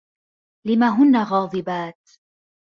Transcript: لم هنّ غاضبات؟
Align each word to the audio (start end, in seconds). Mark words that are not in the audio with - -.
لم 0.67 0.83
هنّ 0.83 1.15
غاضبات؟ 1.23 2.09